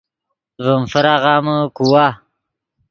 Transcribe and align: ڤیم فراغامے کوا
ڤیم 0.63 0.83
فراغامے 0.91 1.55
کوا 1.77 2.07